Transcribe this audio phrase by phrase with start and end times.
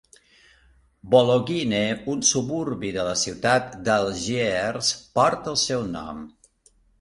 [1.09, 1.81] Bologhine,
[2.13, 6.27] un suburbi de la ciutat d'Algiers, porta el seu nom.